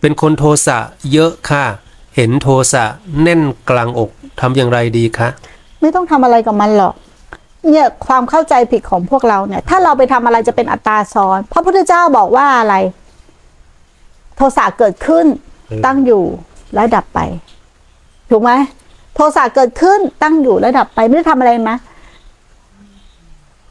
[0.00, 0.78] เป็นคนโทสะ
[1.12, 1.64] เยอะค่ะ
[2.16, 2.84] เห็นโทสะ
[3.22, 5.28] แน่นกลางอกทำอย่างไรดีคะ
[5.80, 6.94] ไม่ต้องทำอะไรกับมันหรอก
[7.70, 12.74] เนี่ยความเข้าใจผิดของพวกเราเนี่ย ถ้าเราไปทำอะไรจะเป็นอัตตาซ้อนพระพุทธเจ้าบอกว่าอะไร
[14.36, 15.26] โทสะเกิดขึ้น
[15.86, 16.24] ตั้งอยู่
[16.74, 17.20] แล้วดับไป
[18.30, 18.52] ถูกไหม
[19.14, 21.76] โทสะเกิดขึ้นตั้งอยู่แล้วดับไปไม่ได้ทำอะไรมะ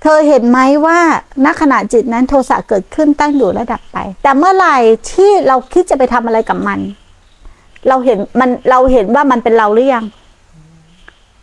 [0.02, 1.00] เธอเห็นไหมว่า
[1.46, 4.78] ณขณะจิตนั้นโทสะเกิดขึ้นตั้งอยู่แล้วดับไป แต่เมื่อไหร่
[5.12, 6.80] ที่เราคิดจะไปทำอะไรกับมัน
[7.88, 10.06] เราเห็นมันเราเห็นว่ามันเป็นเราหรือยัง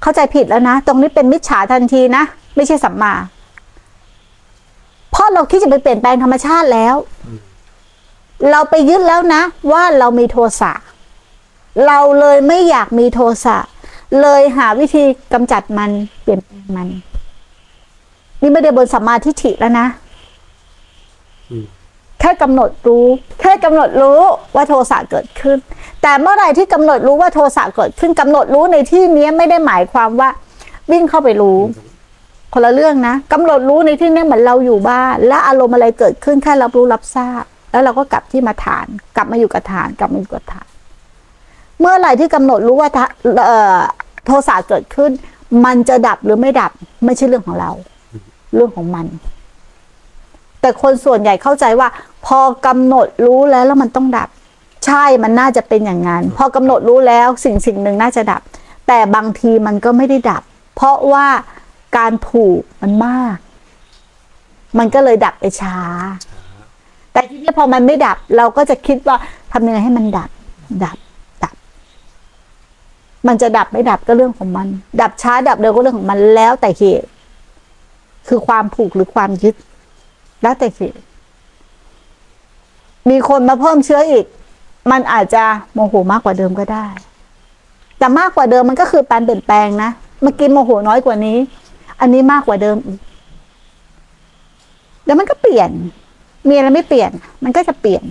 [0.03, 2.25] เข้าใจผิดแล้วนะ ตรงนี้เป็นมิจฉาทันทีนะ
[2.57, 3.15] ไม่ใช่สัมมา
[5.11, 6.95] เพราะเราคิดจะไปเปลี่ยนแปลงธรรมชาติแล้ว
[8.51, 9.43] เราไปยึดแล้วนะ
[9.73, 10.73] ว่าเรามีโทสะ
[11.87, 13.57] เราเลยไม่อยากมีโทสะ
[14.21, 15.91] เลยหาวิธีกำจัดมัน
[16.23, 16.89] เปลี่ยนแปลงมัน
[18.41, 19.87] นี่ไม่ได้บนสัมมาทิฏฐิแล้วนะ
[21.51, 21.67] อืม
[22.21, 23.07] แค่กำหนดรู้
[23.41, 24.21] แค่กำหนดรู้
[24.55, 25.59] ว่าโทสะเกิดขึ้น
[26.03, 30.29] แต่เมื่อไหร่ที่กำหนดรู้ว่าโทสะเกิดขึ้นกำหนดรู้ในที่นี้ไม่ได้หมายความว่า
[30.91, 31.59] วิ่งเข้าไปรู้
[32.53, 40.67] คนละเรื่องนะกำหนดรู้ในที่นี้เหมือนเราอยู่บ้านและอารมณ์อะไรเกิดขึ้นแค่รับรู้รับทราบ แล้วเราก็กลับที่มาฐาน กลับมาอยู่กับฐาน กลับมาอยู่กับฐาน
[41.81, 43.07] เมื่อไหร่ที่กำหนดรู้ว่าทะ
[43.47, 43.79] เอ่อ
[44.27, 45.11] โทสะเกิดขึ้น
[45.65, 46.73] มันจะดับหรือไม่ดับ
[47.05, 47.71] ไม่ใช่เรื่องของเรา
[48.55, 49.07] เรื่องของมัน
[50.61, 51.89] แต่คนส่วนใหญ่เข้าใจว่า
[52.27, 54.29] พอกำหนดรู้แล้วแล้วมันต้องดับ
[54.87, 58.41] ใช่มันน่าจะเป็นอย่างนั้น พอกำหนดรู้แล้วสิ่งสิ่งหนึ่งน่าจะดับ
[58.89, 60.43] แต่บางทีมันก็ไม่ได้ดับ
[60.75, 61.27] เพราะว่า
[61.97, 63.37] การผูกมันมาก
[64.79, 65.79] มันก็เลยดับไปช้า
[67.13, 69.17] แต่ทีนี้พอมันไม่ดับ เราก็จะคิดว่า
[69.53, 70.31] ทำยังไงให้มันดับ
[70.85, 70.99] ดับ
[71.45, 71.55] ดับ
[73.27, 74.67] มันจะดับไม่ดับก็เรื่องของมัน
[75.01, 77.09] ดับช้าดับเร็วก็เรื่องของมันแล้วแต่เหตุ
[78.29, 79.55] คือความผูกหรือความยึด
[80.43, 81.01] แล้วแต่เหตุ
[83.11, 84.25] มีคนมาเพิ่มเชื้ออีก
[84.91, 86.87] มันอาจจะโมโหมากกว่าเดิมก็ได้
[87.99, 89.91] แต่มากกว่าเดิมมันก็คือการเปลี่ยนแปลงนะ
[90.23, 91.39] เมื่อกี้โมโหน้อยกว่านี้
[92.01, 92.99] อันนี้มากกว่าเดิมอีก
[95.07, 95.71] แล้วมันก็เปลี่ยน
[96.49, 97.11] มีอะไรไม่เปลี่ยน
[97.45, 98.05] มันก็จะเปลี่ยน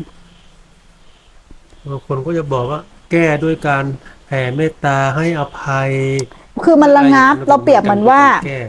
[1.87, 2.79] บางคนก็จะบอกว่า
[3.11, 3.83] แก้ด้วยการ
[4.25, 5.91] แผ่เมตตาให้อภัย
[6.63, 8.61] คือมันระงับ เราเปรียบเหมือนว่าแก้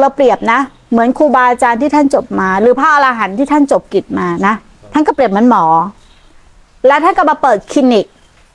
[0.00, 0.60] เราเปรียบนะ
[0.90, 4.54] เหมือนครูบาอาจารย์ที่ท่านจบมา หรือพระอรหันต์ที่ท่านจบกิจมานะ
[4.92, 5.64] ท่านก็เปรียบเหมือนหมอ
[6.86, 8.06] แล้วท่านก็มาเปิดคลินิก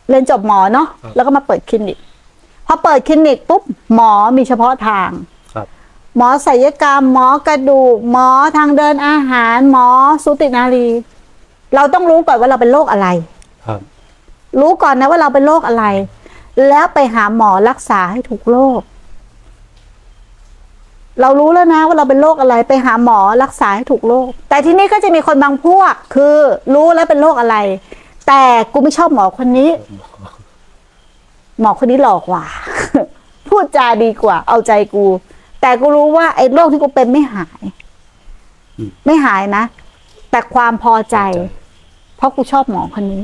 [0.10, 1.98] เรียนจบหมอเนาะแล้วก็มาเปิดคลินิก
[2.68, 3.64] พอเปิดคลินิกปุ๊บ
[3.96, 5.10] หมอมีเฉพาะทาง
[5.54, 5.68] ครับ
[6.18, 8.28] หมอศัลยกรรม หมอกระดูกหมอ
[8.58, 9.88] ทางเดินอาหาร หมอ
[10.24, 10.88] สูตินารี
[11.76, 13.08] เราต้องรู้ก่อนว่าเราเป็นโรคอะไร
[13.66, 13.80] ครับ
[14.60, 15.86] รู้ก่อนนะว่าเราเป็นโรคอะไร
[16.68, 18.82] แล้วไปหาหมอรักษาให้ถูกโรค
[21.22, 26.36] เรารู้แล้วนะว่าเราเป็นโรคอะไรไปหาหมอรักษาให้ถูกโรคแต่ที่นี่ก็จะมีคนบางพวก คือ
[26.74, 27.56] รู้แล้วเป็นโรคอะไร
[28.28, 28.42] แต่
[28.74, 29.70] กูไม่ชอบหมอคนนี้
[31.60, 32.44] หมอคนนี้หลอกกว่า
[33.48, 35.06] พูดจาดีกว่า เอาใจกู
[35.62, 37.62] แต่กูรู้ว่าไอ้โรคที่กูเป็นไม่หาย
[38.78, 39.64] อืมไม่หายนะ
[40.32, 41.18] แต่ความพอใจ
[42.18, 43.24] เพราะกูชอบหมอคนนี้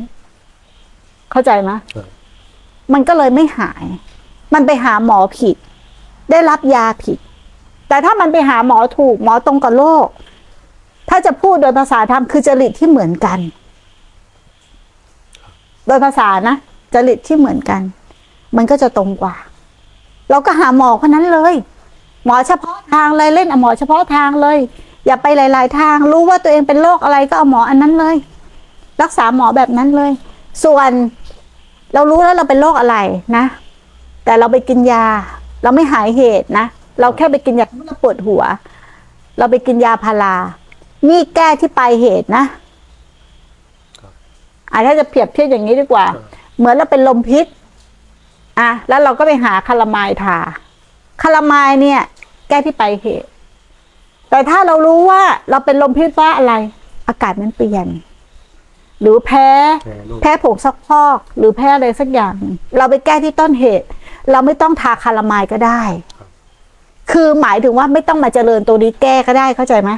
[1.32, 2.08] เข้าใจไหมครับ
[2.94, 3.84] มันก็เลยไม่หาย
[4.54, 5.56] มันไปหาหมอผิด
[6.32, 7.20] ได้รับยาผิด
[7.94, 10.08] แต่ถ้ามันไปหาหมอถูกหมอตรงกับโรค
[11.10, 13.40] ถ้าจะพูดโดยภาษาธรรมคือจริตที่เหมือนกัน
[15.88, 16.56] โดยภาษานะ
[16.94, 17.82] จริตที่เหมือนกัน
[18.56, 19.36] มันก็จะตรงกว่า
[20.30, 21.54] เราก็หาหมอคนนั้นเลย
[22.26, 24.58] หมอเฉพาะทางเลยเล่นเอาหมอเฉพาะทางเลย
[25.06, 28.16] อย่าไปหลาย ๆ ทาง รู้ว่าตัวเองเป็นโรคอะไรก็เอาหมออันนั้นเลย
[29.02, 30.12] รักษาหมอแบบนั้นเลย
[30.64, 30.92] ส่วน
[31.94, 32.96] เรารู้แล้วเราเป็นโรคอะไร
[33.38, 33.46] นะ
[34.26, 35.06] แต่เราไปกินยา
[35.64, 36.68] เราไม่หายเหตุนะ
[37.00, 38.44] เราแค่ไปกินยาเราปวดหัว
[39.38, 40.36] เราไปกินยาพารา
[41.10, 42.46] นี่แก้ที่ปลายเหตุนะ
[44.72, 46.06] อะถ้าจะเปรียบเทียบอย่างนี้ดีกว่า
[46.58, 47.46] เหมือนเราเป็นลมพิษ
[48.60, 50.38] อะแล้วเราก็ไปหาคาลามายทา
[51.22, 52.02] คาลามายเนี่ย
[52.50, 53.30] แก้ที่ปลายเหตุ
[54.30, 56.54] แต่ถ้าเรารู้ว่าเราเป็นลมพิษว่าอะไร
[57.08, 57.88] อากาศมันเปลี่ยน
[59.02, 59.50] หรือแพ้
[59.84, 63.88] แพ้โรคแพ้ผงซักฟอก หรือแพ้อะไรสักอย่างหนึ่งเราไปแก้ที่ต้นเหตุ
[64.32, 65.82] เราไม่ต้องทาคาราไมายก็ได้
[67.14, 69.92] คือหมายถึงว่าไม่ต้องมาเจริญตัวนี้แก้ก็ได้เข้าใจไหม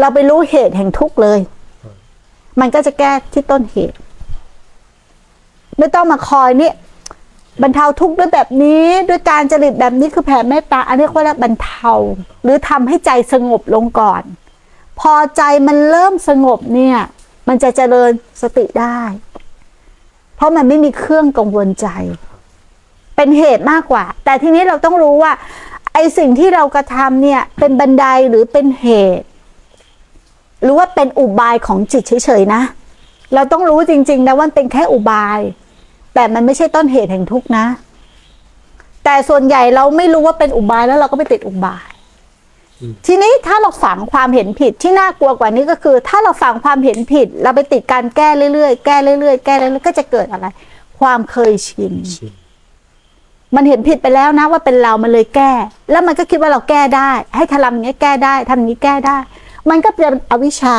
[0.00, 1.38] เราไปรู้เหตุแห่งทุกข์เลย
[2.60, 3.96] มันก็จะแก้ที่ต้นเหตุ
[5.78, 6.72] ไม่ต้องมาคอยนี่
[7.62, 11.92] บรรเทาทุกข์ด้วยแบบนี้ ด้วยการจริตแบบนี้คือแผ่เมตตา อันนี้เขาเรียกบรรเทา
[12.42, 14.22] หรือทำให้ใจสงบลงก่อน
[15.00, 16.98] พอใจมันเริ่มสงบเนี่ย
[17.48, 18.10] มันจะเจริญ
[18.42, 19.00] สติได้
[20.36, 21.88] เพราะมันไม่มีเครื่องกังวลใจ
[23.16, 25.32] เป็นเหตุมากกว่า แต่ทีนี้เราต้องรู้ว่า
[25.98, 28.88] ไอสิ่งที่เรากระทำเนี่ยเป็นบันไดหรือเป็นเห
[29.20, 29.26] ตุ
[30.62, 32.62] หรือว่าเป็นอุบายของจิตเฉยๆนะ
[33.34, 35.38] เราต้องรู้จริง ๆ นะว่ามันเป็นแค่อุบาย
[36.14, 37.66] แต่มันไม่ใช่ต้นเหตุแห่งทุกข์นะ
[39.04, 41.88] แต่ส่วนใหญ่เราไม่รู้ว่าเป็นอุบายแล้วเราก็ไปติดอุบาย
[43.06, 50.46] ทีนี้ถ้าเราฝังความเห็นผิดที่น่ากลัวกว่านี้ก็คือ ถ้าเราฝังความเห็นผิด เราไปติดการแก้เรื่อยๆแก้เรื่อยๆแก้เรื่อยๆก็จะเกิดอะไร
[51.00, 52.32] ความเคยชินชิน
[53.54, 55.52] มันเห็นผิดไปแล้วนะว่าเป็นเรา มันเลยแก้
[55.90, 59.16] แล้วมันก็คิดว่าเราแก้ได้ ให้ทำอย่างนี้แก้ได้ทำอย่างนี้แก้ได้
[59.70, 60.76] มันก็เป็นอวิชชา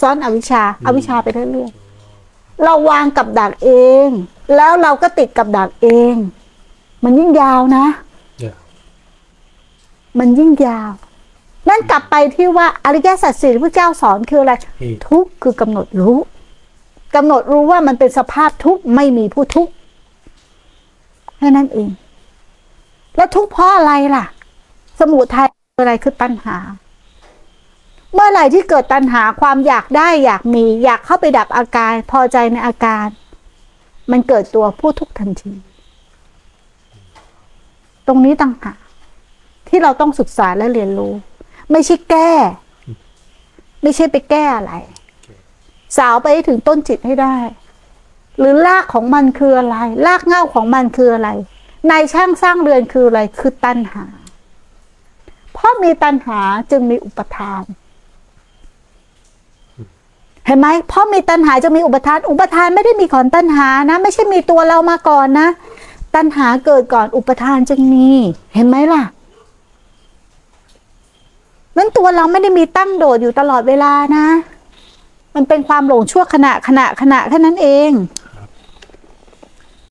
[0.00, 3.70] ซ้อนอวิชชาอวิชชาไปเรื่อยๆเราวางกับดักเอ
[4.06, 4.08] ง
[4.56, 6.14] แล้วเราก็ติดกับดักเอง
[7.04, 7.86] มันยิ่งยาวนะ
[8.40, 8.54] เนี่ย
[10.18, 10.90] มันยิ่งยาว
[11.68, 16.16] นั่นกลับไปที่ว่าอริยสัจสี่ที่พระเจ้าสอนคืออะไรเหตุทุกข์คือกำหนดรู้
[17.14, 19.72] กำหนดรู้ว่ามันเป็นสภาพทุกข์ไม่มีผู้ทุกข์
[21.38, 21.88] แค่นั้นเอง
[23.16, 24.24] แล้วทุกข์เพราะอะไรล่ะ
[25.00, 26.56] สมุทัยคืออะไรคือตัณหา
[28.12, 33.06] เมื่อไหร่ที่เกิดตัณหาความอยากได้อยากมี อยากเข้าไปดับอาการ พอใจในอาการ
[34.10, 35.52] มันเกิดตัวผู้ทุกข์ทันที
[38.06, 38.78] ตรงนี้ต่างหาก
[39.68, 41.12] ที่เราต้องศึกษาและเรียนรู้
[41.72, 42.32] ไม่ใช่แก้
[43.82, 44.74] ไม่ใช่ไปแก้อะไร
[45.98, 47.36] สาวไปให้ถึงต้นจิตให้ได้
[48.38, 49.76] หรือรากของมันคืออะไร
[50.06, 51.28] รากเง้าของมันคืออะไร
[51.88, 54.04] ในช่างสร้างเรือนคืออะไรคือตัณหา
[55.54, 56.40] เพราะมีตัณหา
[56.70, 57.62] จึงมีอุปทาน
[60.46, 65.48] เห็นไหมเพราะมีตัณหาจึงมีอุปทาน อุปทานไม่ได้มีก่อนตัณหานะ ไม่ใช่มีตัวเรามาก่อนนะ
[66.14, 68.08] ตัณหาเกิดก่อนอุปทานจึงมี
[68.54, 69.02] เห็นไหมล่ะ
[71.76, 74.26] นั้นตัวเราไม่ได้มีตั้งโดดอยู่ตลอดเวลานะ
[75.34, 77.90] มันเป็นความหลงชั่วขณะขณะขณะแค่นั้นเอง